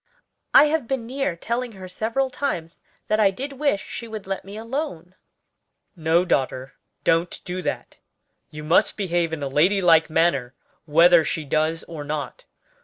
[0.51, 4.43] I have been near telling her several times that I did wish she would let
[4.43, 5.13] me alone."
[5.95, 7.97] "No, daughter, don't do that.
[8.49, 12.45] You must behave in a lady like manner whether she does or not.